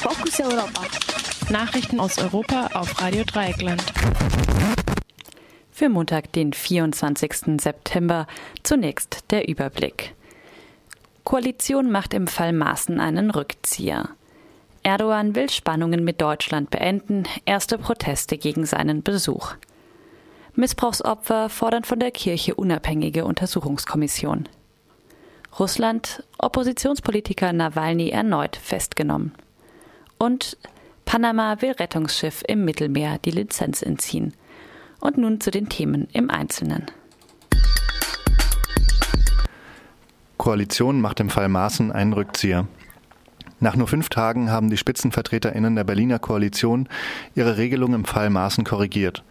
Fokus 0.00 0.38
Europa. 0.38 0.82
Nachrichten 1.50 1.98
aus 1.98 2.18
Europa 2.18 2.70
auf 2.74 3.02
Radio 3.02 3.24
Dreieckland. 3.24 3.82
Für 5.72 5.88
Montag, 5.88 6.32
den 6.32 6.52
24. 6.52 7.60
September. 7.60 8.28
Zunächst 8.62 9.24
der 9.30 9.48
Überblick. 9.48 10.14
Koalition 11.24 11.90
macht 11.90 12.14
im 12.14 12.28
Fall 12.28 12.52
Maaßen 12.52 13.00
einen 13.00 13.32
Rückzieher. 13.32 14.10
Erdogan 14.84 15.34
will 15.34 15.50
Spannungen 15.50 16.04
mit 16.04 16.20
Deutschland 16.20 16.70
beenden. 16.70 17.24
Erste 17.44 17.76
Proteste 17.76 18.38
gegen 18.38 18.66
seinen 18.66 19.02
Besuch. 19.02 19.54
Missbrauchsopfer 20.54 21.48
fordern 21.48 21.82
von 21.82 21.98
der 21.98 22.12
Kirche 22.12 22.54
unabhängige 22.54 23.24
Untersuchungskommission. 23.24 24.48
Russland, 25.58 26.22
Oppositionspolitiker 26.38 27.52
Nawalny 27.52 28.10
erneut 28.10 28.54
festgenommen. 28.54 29.34
Und 30.18 30.56
Panama 31.04 31.62
will 31.62 31.72
Rettungsschiff 31.72 32.42
im 32.46 32.64
Mittelmeer 32.64 33.18
die 33.18 33.30
Lizenz 33.30 33.82
entziehen. 33.82 34.34
Und 35.00 35.16
nun 35.16 35.40
zu 35.40 35.50
den 35.50 35.68
Themen 35.68 36.08
im 36.12 36.28
Einzelnen. 36.28 36.86
Koalition 40.36 41.00
macht 41.00 41.20
im 41.20 41.30
Fall 41.30 41.48
Maaßen 41.48 41.92
einen 41.92 42.12
Rückzieher. 42.12 42.66
Nach 43.60 43.74
nur 43.74 43.88
fünf 43.88 44.08
Tagen 44.08 44.50
haben 44.50 44.70
die 44.70 44.76
SpitzenvertreterInnen 44.76 45.74
der 45.74 45.82
Berliner 45.82 46.20
Koalition 46.20 46.88
ihre 47.34 47.56
Regelung 47.56 47.92
im 47.92 48.04
Fall 48.04 48.30
Maaßen 48.30 48.62
korrigiert. 48.62 49.24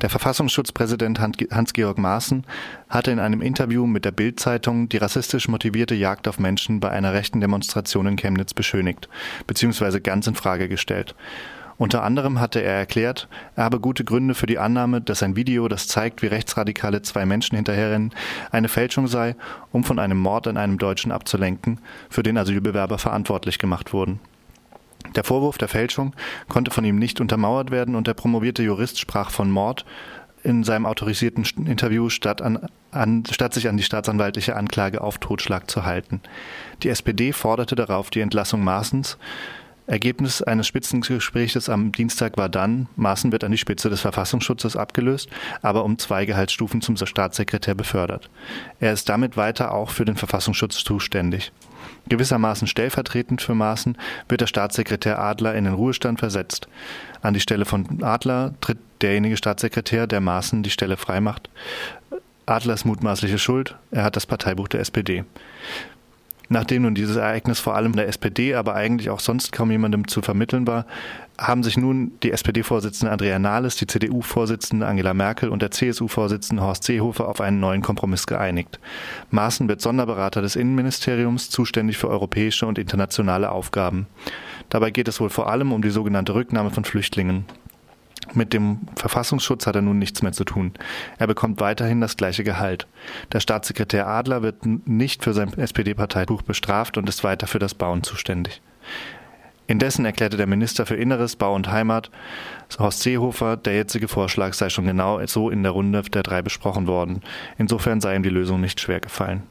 Der 0.00 0.10
Verfassungsschutzpräsident 0.10 1.20
Hans-Georg 1.20 1.98
Maaßen 1.98 2.44
hatte 2.88 3.12
in 3.12 3.20
einem 3.20 3.40
Interview 3.40 3.86
mit 3.86 4.04
der 4.04 4.10
Bild-Zeitung 4.10 4.88
die 4.88 4.96
rassistisch 4.96 5.46
motivierte 5.46 5.94
Jagd 5.94 6.26
auf 6.26 6.40
Menschen 6.40 6.80
bei 6.80 6.90
einer 6.90 7.12
rechten 7.12 7.40
Demonstration 7.40 8.06
in 8.06 8.16
Chemnitz 8.16 8.52
beschönigt 8.52 9.08
bzw. 9.46 10.00
ganz 10.00 10.26
in 10.26 10.34
Frage 10.34 10.68
gestellt. 10.68 11.14
Unter 11.78 12.02
anderem 12.02 12.40
hatte 12.40 12.60
er 12.60 12.74
erklärt, 12.74 13.28
er 13.54 13.64
habe 13.64 13.78
gute 13.78 14.04
Gründe 14.04 14.34
für 14.34 14.46
die 14.46 14.58
Annahme, 14.58 15.00
dass 15.00 15.22
ein 15.22 15.36
Video, 15.36 15.68
das 15.68 15.86
zeigt, 15.86 16.22
wie 16.22 16.26
Rechtsradikale 16.26 17.02
zwei 17.02 17.24
Menschen 17.24 17.54
hinterherrennen, 17.54 18.12
eine 18.50 18.68
Fälschung 18.68 19.06
sei, 19.06 19.36
um 19.70 19.84
von 19.84 20.00
einem 20.00 20.18
Mord 20.18 20.48
an 20.48 20.56
einem 20.56 20.78
Deutschen 20.78 21.12
abzulenken, 21.12 21.80
für 22.10 22.24
den 22.24 22.36
Asylbewerber 22.36 22.98
verantwortlich 22.98 23.60
gemacht 23.60 23.92
wurden. 23.92 24.18
Der 25.14 25.22
Vorwurf 25.22 25.56
der 25.56 25.68
Fälschung 25.68 26.14
konnte 26.48 26.72
von 26.72 26.84
ihm 26.84 26.98
nicht 26.98 27.20
untermauert 27.20 27.70
werden 27.70 27.94
und 27.94 28.08
der 28.08 28.14
promovierte 28.14 28.64
Jurist 28.64 28.98
sprach 28.98 29.30
von 29.30 29.48
Mord 29.48 29.84
in 30.42 30.64
seinem 30.64 30.84
autorisierten 30.86 31.44
Interview, 31.66 32.08
statt, 32.08 32.42
an, 32.42 32.68
an, 32.90 33.24
statt 33.30 33.54
sich 33.54 33.68
an 33.68 33.76
die 33.76 33.82
staatsanwaltliche 33.84 34.56
Anklage 34.56 35.00
auf 35.00 35.18
Totschlag 35.18 35.70
zu 35.70 35.84
halten. 35.84 36.20
Die 36.82 36.88
SPD 36.88 37.32
forderte 37.32 37.76
darauf 37.76 38.10
die 38.10 38.20
Entlassung 38.20 38.62
Maaßens, 38.64 39.16
Ergebnis 39.88 40.42
eines 40.42 40.66
Spitzengesprächs 40.66 41.68
am 41.70 41.92
Dienstag 41.92 42.36
war 42.36 42.50
dann, 42.50 42.88
Maaßen 42.96 43.32
wird 43.32 43.42
an 43.42 43.52
die 43.52 43.58
Spitze 43.58 43.88
des 43.88 44.02
Verfassungsschutzes 44.02 44.76
abgelöst, 44.76 45.30
aber 45.62 45.84
um 45.84 45.98
zwei 45.98 46.26
Gehaltsstufen 46.26 46.82
zum 46.82 46.96
Staatssekretär 46.96 47.74
befördert. 47.74 48.28
Er 48.80 48.92
ist 48.92 49.08
damit 49.08 49.38
weiter 49.38 49.72
auch 49.72 49.90
für 49.90 50.04
den 50.04 50.16
Verfassungsschutz 50.16 50.84
zuständig. 50.84 51.52
Gewissermaßen 52.08 52.68
stellvertretend 52.68 53.40
für 53.40 53.54
Maaßen 53.54 53.96
wird 54.28 54.42
der 54.42 54.46
Staatssekretär 54.46 55.18
Adler 55.18 55.54
in 55.54 55.64
den 55.64 55.74
Ruhestand 55.74 56.18
versetzt. 56.18 56.68
An 57.22 57.32
die 57.32 57.40
Stelle 57.40 57.64
von 57.64 58.02
Adler 58.02 58.52
tritt 58.60 58.78
derjenige 59.00 59.38
Staatssekretär, 59.38 60.06
der 60.06 60.20
Maaßen 60.20 60.62
die 60.62 60.70
Stelle 60.70 60.98
freimacht. 60.98 61.48
Adlers 62.44 62.84
mutmaßliche 62.84 63.38
Schuld, 63.38 63.76
er 63.90 64.04
hat 64.04 64.16
das 64.16 64.26
Parteibuch 64.26 64.68
der 64.68 64.80
SPD. 64.80 65.24
Nachdem 66.48 66.82
nun 66.82 66.94
dieses 66.94 67.16
Ereignis 67.16 67.60
vor 67.60 67.74
allem 67.74 67.94
der 67.94 68.08
SPD, 68.08 68.54
aber 68.54 68.74
eigentlich 68.74 69.10
auch 69.10 69.20
sonst 69.20 69.52
kaum 69.52 69.70
jemandem 69.70 70.08
zu 70.08 70.22
vermitteln 70.22 70.66
war, 70.66 70.86
haben 71.38 71.62
sich 71.62 71.76
nun 71.76 72.12
die 72.22 72.32
SPD-Vorsitzende 72.32 73.12
Andrea 73.12 73.38
Nahles, 73.38 73.76
die 73.76 73.86
CDU-Vorsitzende 73.86 74.86
Angela 74.86 75.14
Merkel 75.14 75.50
und 75.50 75.62
der 75.62 75.70
CSU-Vorsitzende 75.70 76.62
Horst 76.62 76.84
Seehofer 76.84 77.28
auf 77.28 77.40
einen 77.40 77.60
neuen 77.60 77.82
Kompromiss 77.82 78.26
geeinigt. 78.26 78.80
Maaßen 79.30 79.68
wird 79.68 79.80
Sonderberater 79.80 80.42
des 80.42 80.56
Innenministeriums, 80.56 81.50
zuständig 81.50 81.98
für 81.98 82.08
europäische 82.08 82.66
und 82.66 82.78
internationale 82.78 83.52
Aufgaben. 83.52 84.06
Dabei 84.68 84.90
geht 84.90 85.06
es 85.06 85.20
wohl 85.20 85.30
vor 85.30 85.50
allem 85.50 85.72
um 85.72 85.82
die 85.82 85.90
sogenannte 85.90 86.34
Rücknahme 86.34 86.70
von 86.70 86.84
Flüchtlingen. 86.84 87.44
Mit 88.34 88.52
dem 88.52 88.80
Verfassungsschutz 88.96 89.66
hat 89.66 89.76
er 89.76 89.82
nun 89.82 89.98
nichts 89.98 90.22
mehr 90.22 90.32
zu 90.32 90.44
tun. 90.44 90.72
Er 91.18 91.26
bekommt 91.26 91.60
weiterhin 91.60 92.00
das 92.00 92.16
gleiche 92.16 92.44
Gehalt. 92.44 92.86
Der 93.32 93.40
Staatssekretär 93.40 94.06
Adler 94.06 94.42
wird 94.42 94.66
nicht 94.86 95.24
für 95.24 95.32
sein 95.32 95.52
SPD-Parteibuch 95.56 96.42
bestraft 96.42 96.98
und 96.98 97.08
ist 97.08 97.24
weiter 97.24 97.46
für 97.46 97.58
das 97.58 97.74
Bauen 97.74 98.02
zuständig. 98.02 98.60
Indessen 99.66 100.06
erklärte 100.06 100.38
der 100.38 100.46
Minister 100.46 100.86
für 100.86 100.96
Inneres, 100.96 101.36
Bau 101.36 101.54
und 101.54 101.70
Heimat, 101.70 102.10
Horst 102.78 103.02
Seehofer, 103.02 103.58
der 103.58 103.74
jetzige 103.74 104.08
Vorschlag 104.08 104.54
sei 104.54 104.70
schon 104.70 104.86
genau 104.86 105.24
so 105.26 105.50
in 105.50 105.62
der 105.62 105.72
Runde 105.72 106.02
der 106.02 106.22
drei 106.22 106.40
besprochen 106.40 106.86
worden. 106.86 107.20
Insofern 107.58 108.00
sei 108.00 108.16
ihm 108.16 108.22
die 108.22 108.30
Lösung 108.30 108.62
nicht 108.62 108.80
schwer 108.80 109.00
gefallen. 109.00 109.42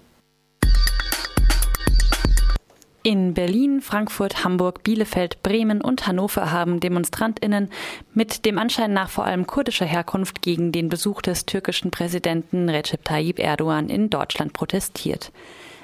In 3.08 3.34
Berlin, 3.34 3.80
Frankfurt, 3.80 4.44
Hamburg, 4.44 4.84
Bielefeld, 4.84 5.42
Bremen 5.42 5.80
und 5.80 6.08
Hannover 6.08 6.52
haben 6.52 6.82
Demonstrantinnen 6.82 7.70
mit 8.14 8.46
dem 8.46 8.58
Anschein 8.58 8.92
nach 8.92 9.10
vor 9.10 9.24
allem 9.24 9.48
kurdischer 9.48 9.86
Herkunft 9.86 10.42
gegen 10.42 10.74
den 10.74 10.90
Besuch 10.90 11.22
des 11.22 11.46
türkischen 11.46 11.90
Präsidenten 11.90 12.68
Recep 12.68 13.06
Tayyip 13.06 13.40
Erdogan 13.40 13.88
in 13.88 14.10
Deutschland 14.10 14.52
protestiert. 14.52 15.32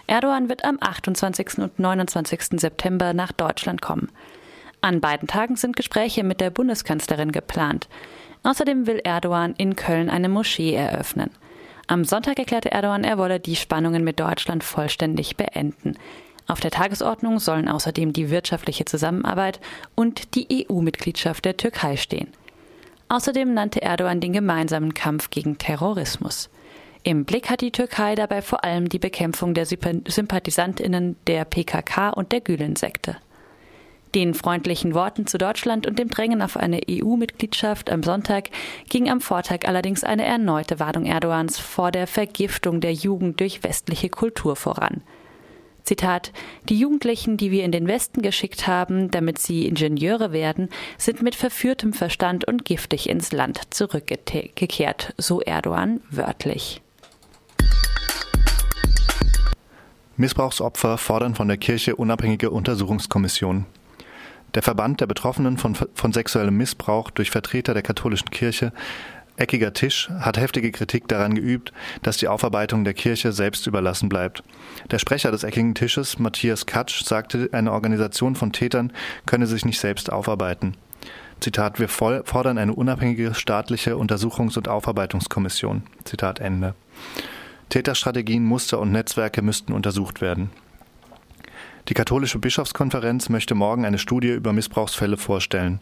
Erdogan 0.05 0.49
wird 0.49 0.65
am 0.65 0.77
28. 0.81 1.59
und 1.59 1.79
29. 1.79 2.59
September 2.59 3.13
nach 3.13 3.31
Deutschland 3.31 3.81
kommen. 3.81 4.09
An 4.81 4.99
beiden 4.99 5.29
Tagen 5.29 5.55
sind 5.55 5.77
Gespräche 5.77 6.25
mit 6.25 6.41
der 6.41 6.49
Bundeskanzlerin 6.49 7.31
geplant. 7.31 7.87
Außerdem 8.43 8.85
will 8.85 8.99
Erdogan 9.01 9.55
in 9.57 9.77
Köln 9.77 10.09
eine 10.09 10.27
Moschee 10.27 10.73
eröffnen. 10.73 11.29
Am 11.87 12.03
Sonntag 12.03 12.37
erklärte 12.37 12.73
Erdogan, 12.73 13.05
er 13.05 13.17
wolle 13.17 13.39
die 13.39 13.55
Spannungen 13.55 14.03
mit 14.03 14.19
Deutschland 14.19 14.65
vollständig 14.65 15.37
beenden. 15.37 15.95
Auf 16.47 16.59
der 16.59 16.71
Tagesordnung 16.71 17.39
sollen 17.39 17.69
außerdem 17.69 18.13
die 18.13 18.29
wirtschaftliche 18.29 18.85
Zusammenarbeit 18.85 19.59
und 19.95 20.35
die 20.35 20.67
EU-Mitgliedschaft 20.69 21.45
der 21.45 21.57
Türkei 21.57 21.95
stehen. 21.97 22.27
Außerdem 23.09 23.53
nannte 23.53 23.81
Erdogan 23.81 24.19
den 24.19 24.33
gemeinsamen 24.33 24.93
Kampf 24.93 25.29
gegen 25.29 25.57
Terrorismus. 25.57 26.49
Im 27.03 27.25
Blick 27.25 27.49
hat 27.49 27.61
die 27.61 27.71
Türkei 27.71 28.15
dabei 28.15 28.41
vor 28.41 28.63
allem 28.63 28.87
die 28.87 28.99
Bekämpfung 28.99 29.53
der 29.53 29.65
Sympathisantinnen 29.65 31.17
der 31.27 31.45
PKK 31.45 32.09
und 32.11 32.31
der 32.31 32.41
Gülen-Sekte. 32.41 33.17
Den 34.15 34.33
freundlichen 34.33 34.93
Worten 34.93 35.25
zu 35.27 35.37
Deutschland 35.37 35.87
und 35.87 35.97
dem 35.97 36.07
Drängen 36.07 36.41
auf 36.41 36.55
eine 36.55 36.81
EU-Mitgliedschaft 36.89 37.89
am 37.89 38.03
Sonntag 38.03 38.51
ging 38.89 39.09
am 39.09 39.21
Vortag 39.21 39.65
allerdings 39.65 40.03
eine 40.03 40.23
erneute 40.23 40.79
Warnung 40.79 41.05
Erdogans 41.05 41.59
vor 41.59 41.91
der 41.91 42.05
Vergiftung 42.05 42.79
der 42.79 42.93
Jugend 42.93 43.39
durch 43.39 43.63
westliche 43.63 44.09
Kultur 44.09 44.55
voran. 44.55 45.01
Zitat, 45.83 46.31
die 46.69 46.79
Jugendlichen, 46.79 47.37
die 47.37 47.51
wir 47.51 47.63
in 47.63 47.71
den 47.71 47.87
Westen 47.87 48.21
geschickt 48.21 48.67
haben, 48.67 49.11
damit 49.11 49.39
sie 49.39 49.67
Ingenieure 49.67 50.31
werden, 50.31 50.69
sind 50.97 51.21
mit 51.21 51.35
verführtem 51.35 51.93
Verstand 51.93 52.45
und 52.45 52.65
giftig 52.65 53.09
ins 53.09 53.31
Land 53.31 53.73
zurückgekehrt, 53.73 55.13
so 55.17 55.41
Erdogan 55.41 56.01
wörtlich. 56.09 56.81
Missbrauchsopfer 60.15 60.97
fordern 60.97 61.33
von 61.35 61.47
der 61.47 61.57
Kirche 61.57 61.95
unabhängige 61.95 62.51
Untersuchungskommission. 62.51 63.65
Der 64.53 64.61
Verband 64.61 65.01
der 65.01 65.07
Betroffenen 65.07 65.57
von, 65.57 65.75
von 65.75 66.13
sexuellem 66.13 66.55
Missbrauch 66.55 67.09
durch 67.09 67.31
Vertreter 67.31 67.73
der 67.73 67.81
katholischen 67.81 68.29
Kirche 68.29 68.71
Eckiger 69.35 69.73
Tisch 69.73 70.09
hat 70.19 70.37
heftige 70.37 70.71
Kritik 70.71 71.07
daran 71.07 71.33
geübt, 71.33 71.73
dass 72.03 72.17
die 72.17 72.27
Aufarbeitung 72.27 72.83
der 72.83 72.93
Kirche 72.93 73.31
selbst 73.31 73.65
überlassen 73.65 74.07
bleibt. 74.07 74.43
Der 74.91 74.99
Sprecher 74.99 75.31
des 75.31 75.43
Eckigen 75.43 75.73
Tisches, 75.73 76.19
Matthias 76.19 76.65
Katsch, 76.65 77.03
sagte, 77.03 77.49
eine 77.51 77.71
Organisation 77.71 78.35
von 78.35 78.51
Tätern 78.51 78.93
könne 79.25 79.47
sich 79.47 79.65
nicht 79.65 79.79
selbst 79.79 80.11
aufarbeiten. 80.11 80.75
Zitat, 81.39 81.79
wir 81.79 81.89
fordern 81.89 82.57
eine 82.57 82.73
unabhängige 82.73 83.33
staatliche 83.33 83.95
Untersuchungs- 83.95 84.57
und 84.57 84.69
Aufarbeitungskommission. 84.69 85.83
Zitat 86.05 86.39
Ende. 86.39 86.75
Täterstrategien, 87.69 88.45
Muster 88.45 88.79
und 88.79 88.91
Netzwerke 88.91 89.41
müssten 89.41 89.73
untersucht 89.73 90.21
werden. 90.21 90.51
Die 91.89 91.93
katholische 91.93 92.39
Bischofskonferenz 92.39 93.27
möchte 93.27 93.55
morgen 93.55 93.85
eine 93.85 93.97
Studie 93.97 94.29
über 94.29 94.53
Missbrauchsfälle 94.53 95.17
vorstellen. 95.17 95.81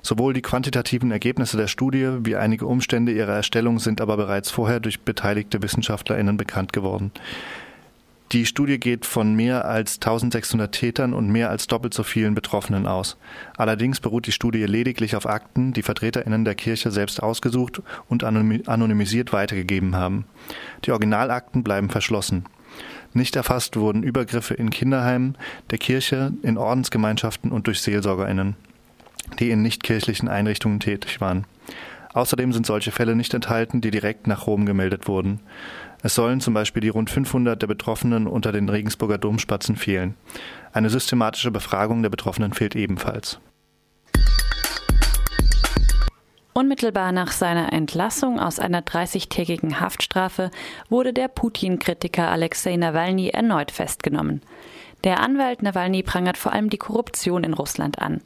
Sowohl 0.00 0.32
die 0.32 0.40
quantitativen 0.40 1.10
Ergebnisse 1.10 1.58
der 1.58 1.66
Studie 1.66 2.08
wie 2.24 2.36
einige 2.36 2.66
Umstände 2.66 3.12
ihrer 3.12 3.34
Erstellung 3.34 3.78
sind 3.78 4.00
aber 4.00 4.16
bereits 4.16 4.50
vorher 4.50 4.80
durch 4.80 5.00
beteiligte 5.00 5.62
Wissenschaftlerinnen 5.62 6.38
bekannt 6.38 6.72
geworden. 6.72 7.12
Die 8.32 8.46
Studie 8.46 8.80
geht 8.80 9.04
von 9.04 9.34
mehr 9.34 9.66
als 9.66 9.96
1600 9.96 10.72
Tätern 10.72 11.12
und 11.12 11.28
mehr 11.28 11.50
als 11.50 11.66
doppelt 11.66 11.92
so 11.92 12.02
vielen 12.02 12.34
Betroffenen 12.34 12.86
aus. 12.86 13.18
Allerdings 13.58 14.00
beruht 14.00 14.26
die 14.26 14.32
Studie 14.32 14.64
lediglich 14.64 15.16
auf 15.16 15.26
Akten, 15.26 15.74
die 15.74 15.82
Vertreterinnen 15.82 16.46
der 16.46 16.54
Kirche 16.54 16.90
selbst 16.90 17.22
ausgesucht 17.22 17.82
und 18.08 18.24
anonymisiert 18.24 19.34
weitergegeben 19.34 19.96
haben. 19.96 20.24
Die 20.86 20.92
Originalakten 20.92 21.62
bleiben 21.62 21.90
verschlossen. 21.90 22.46
Nicht 23.14 23.36
erfasst 23.36 23.76
wurden 23.76 24.02
Übergriffe 24.02 24.54
in 24.54 24.70
Kinderheimen, 24.70 25.36
der 25.70 25.78
Kirche, 25.78 26.32
in 26.42 26.56
Ordensgemeinschaften 26.56 27.52
und 27.52 27.66
durch 27.66 27.80
SeelsorgerInnen, 27.82 28.56
die 29.38 29.50
in 29.50 29.62
nichtkirchlichen 29.62 30.28
Einrichtungen 30.28 30.80
tätig 30.80 31.20
waren. 31.20 31.44
Außerdem 32.14 32.52
sind 32.52 32.66
solche 32.66 32.92
Fälle 32.92 33.16
nicht 33.16 33.34
enthalten, 33.34 33.80
die 33.80 33.90
direkt 33.90 34.26
nach 34.26 34.46
Rom 34.46 34.66
gemeldet 34.66 35.08
wurden. 35.08 35.40
Es 36.02 36.14
sollen 36.14 36.40
zum 36.40 36.52
Beispiel 36.52 36.80
die 36.80 36.88
rund 36.88 37.10
500 37.10 37.60
der 37.60 37.66
Betroffenen 37.66 38.26
unter 38.26 38.52
den 38.52 38.68
Regensburger 38.68 39.18
Domspatzen 39.18 39.76
fehlen. 39.76 40.14
Eine 40.72 40.90
systematische 40.90 41.50
Befragung 41.50 42.02
der 42.02 42.10
Betroffenen 42.10 42.52
fehlt 42.52 42.74
ebenfalls. 42.74 43.38
Unmittelbar 46.54 47.12
nach 47.12 47.32
seiner 47.32 47.72
Entlassung 47.72 48.38
aus 48.38 48.58
einer 48.58 48.82
30-tägigen 48.82 49.80
Haftstrafe 49.80 50.50
wurde 50.90 51.14
der 51.14 51.28
Putin-Kritiker 51.28 52.28
Alexei 52.30 52.76
Nawalny 52.76 53.28
erneut 53.28 53.70
festgenommen. 53.70 54.42
Der 55.02 55.20
Anwalt 55.20 55.62
Nawalny 55.62 56.02
prangert 56.02 56.36
vor 56.36 56.52
allem 56.52 56.68
die 56.68 56.76
Korruption 56.76 57.42
in 57.42 57.54
Russland 57.54 58.00
an. 58.00 58.20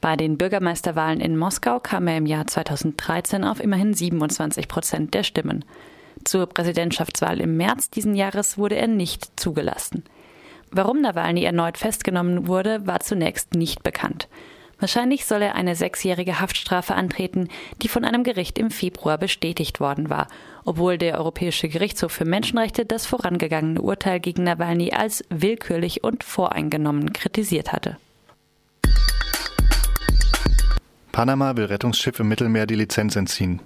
Bei 0.00 0.16
den 0.16 0.38
Bürgermeisterwahlen 0.38 1.20
in 1.20 1.36
Moskau 1.36 1.80
kam 1.80 2.06
er 2.06 2.16
im 2.18 2.26
Jahr 2.26 2.46
2013 2.46 3.42
auf 3.42 3.60
immerhin 3.60 3.94
27 3.94 4.68
Prozent 4.68 5.12
der 5.12 5.24
Stimmen. 5.24 5.64
Zur 6.24 6.46
Präsidentschaftswahl 6.46 7.40
im 7.40 7.56
März 7.56 7.90
diesen 7.90 8.14
Jahres 8.14 8.58
wurde 8.58 8.76
er 8.76 8.86
nicht 8.86 9.38
zugelassen. 9.38 10.04
Warum 10.70 11.00
Nawalny 11.00 11.42
erneut 11.42 11.78
festgenommen 11.78 12.46
wurde, 12.46 12.86
war 12.86 13.00
zunächst 13.00 13.54
nicht 13.54 13.82
bekannt. 13.82 14.28
Wahrscheinlich 14.82 15.26
soll 15.26 15.42
er 15.42 15.54
eine 15.54 15.76
sechsjährige 15.76 16.40
Haftstrafe 16.40 16.96
antreten, 16.96 17.46
die 17.80 17.86
von 17.86 18.04
einem 18.04 18.24
Gericht 18.24 18.58
im 18.58 18.72
Februar 18.72 19.16
bestätigt 19.16 19.78
worden 19.78 20.10
war, 20.10 20.26
obwohl 20.64 20.98
der 20.98 21.18
Europäische 21.18 21.68
Gerichtshof 21.68 22.10
für 22.10 22.24
Menschenrechte 22.24 22.84
das 22.84 23.06
vorangegangene 23.06 23.80
Urteil 23.80 24.18
gegen 24.18 24.42
Nawalny 24.42 24.92
als 24.92 25.22
willkürlich 25.28 26.02
und 26.02 26.24
voreingenommen 26.24 27.12
kritisiert 27.12 27.72
hatte. 27.72 27.96
Panama 31.12 31.54
will 31.56 31.66
Rettungsschiff 31.66 32.18
im 32.18 32.26
Mittelmeer 32.26 32.66
die 32.66 32.74
Lizenz 32.74 33.14
entziehen. 33.14 33.60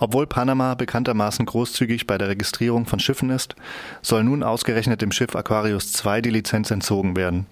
Obwohl 0.00 0.26
Panama 0.26 0.74
bekanntermaßen 0.74 1.46
großzügig 1.46 2.08
bei 2.08 2.18
der 2.18 2.30
Registrierung 2.30 2.84
von 2.86 2.98
Schiffen 2.98 3.30
ist, 3.30 3.54
soll 4.02 4.24
nun 4.24 4.42
ausgerechnet 4.42 5.02
dem 5.02 5.12
Schiff 5.12 5.36
Aquarius 5.36 6.04
II 6.04 6.20
die 6.20 6.30
Lizenz 6.30 6.72
entzogen 6.72 7.14
werden. 7.14 7.46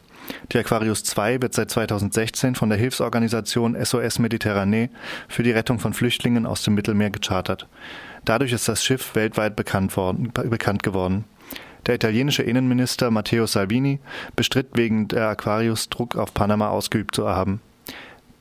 Die 0.52 0.58
Aquarius 0.58 1.02
II 1.16 1.42
wird 1.42 1.54
seit 1.54 1.70
2016 1.70 2.54
von 2.54 2.68
der 2.68 2.78
Hilfsorganisation 2.78 3.76
SOS 3.82 4.18
Mediterranee 4.18 4.90
für 5.28 5.42
die 5.42 5.52
Rettung 5.52 5.78
von 5.78 5.92
Flüchtlingen 5.92 6.46
aus 6.46 6.62
dem 6.62 6.74
Mittelmeer 6.74 7.10
gechartert. 7.10 7.68
Dadurch 8.24 8.52
ist 8.52 8.68
das 8.68 8.84
Schiff 8.84 9.14
weltweit 9.14 9.56
bekannt, 9.56 9.96
worden, 9.96 10.32
bekannt 10.32 10.82
geworden. 10.82 11.24
Der 11.86 11.94
italienische 11.94 12.42
Innenminister 12.42 13.10
Matteo 13.10 13.46
Salvini 13.46 14.00
bestritt 14.36 14.68
wegen 14.74 15.08
der 15.08 15.28
Aquarius 15.28 15.88
Druck 15.88 16.16
auf 16.16 16.34
Panama 16.34 16.68
ausgeübt 16.68 17.14
zu 17.14 17.28
haben. 17.28 17.60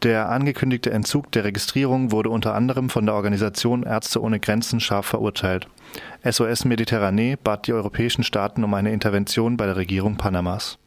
Der 0.03 0.29
angekündigte 0.29 0.91
Entzug 0.91 1.31
der 1.31 1.43
Registrierung 1.43 2.11
wurde 2.11 2.29
unter 2.29 2.53
anderem 2.53 2.89
von 2.89 3.05
der 3.05 3.15
Organisation 3.15 3.83
Ärzte 3.83 4.21
ohne 4.21 4.39
Grenzen 4.39 4.79
scharf 4.79 5.07
verurteilt. 5.07 5.67
SOS 6.23 6.65
Mediterranee 6.65 7.35
bat 7.35 7.65
die 7.65 7.73
europäischen 7.73 8.23
Staaten 8.23 8.63
um 8.63 8.73
eine 8.75 8.93
Intervention 8.93 9.57
bei 9.57 9.65
der 9.65 9.75
Regierung 9.75 10.17
Panamas. 10.17 10.77